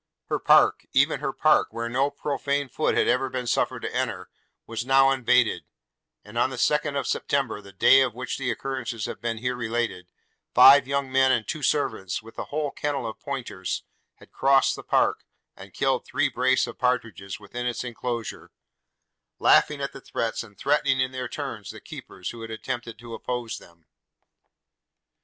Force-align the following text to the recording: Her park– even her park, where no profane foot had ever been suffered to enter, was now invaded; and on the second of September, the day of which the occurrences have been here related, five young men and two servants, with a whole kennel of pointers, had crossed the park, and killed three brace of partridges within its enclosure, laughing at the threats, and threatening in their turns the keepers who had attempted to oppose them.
Her 0.29 0.39
park– 0.39 0.87
even 0.93 1.19
her 1.19 1.31
park, 1.31 1.67
where 1.69 1.87
no 1.87 2.09
profane 2.09 2.69
foot 2.69 2.97
had 2.97 3.07
ever 3.07 3.29
been 3.29 3.45
suffered 3.45 3.81
to 3.83 3.95
enter, 3.95 4.31
was 4.65 4.83
now 4.83 5.11
invaded; 5.11 5.63
and 6.25 6.39
on 6.39 6.49
the 6.49 6.57
second 6.57 6.95
of 6.95 7.05
September, 7.05 7.61
the 7.61 7.71
day 7.71 8.01
of 8.01 8.15
which 8.15 8.39
the 8.39 8.49
occurrences 8.49 9.05
have 9.05 9.21
been 9.21 9.37
here 9.37 9.55
related, 9.55 10.07
five 10.55 10.87
young 10.87 11.11
men 11.11 11.31
and 11.31 11.47
two 11.47 11.61
servants, 11.61 12.23
with 12.23 12.39
a 12.39 12.45
whole 12.45 12.71
kennel 12.71 13.05
of 13.07 13.19
pointers, 13.19 13.83
had 14.15 14.31
crossed 14.31 14.75
the 14.75 14.81
park, 14.81 15.23
and 15.55 15.71
killed 15.75 16.03
three 16.03 16.29
brace 16.29 16.65
of 16.65 16.79
partridges 16.79 17.39
within 17.39 17.67
its 17.67 17.83
enclosure, 17.83 18.49
laughing 19.37 19.81
at 19.81 19.93
the 19.93 20.01
threats, 20.01 20.41
and 20.41 20.57
threatening 20.57 20.99
in 20.99 21.11
their 21.11 21.27
turns 21.29 21.69
the 21.69 21.79
keepers 21.79 22.31
who 22.31 22.41
had 22.41 22.49
attempted 22.49 22.97
to 22.97 23.13
oppose 23.13 23.59
them. 23.59 23.85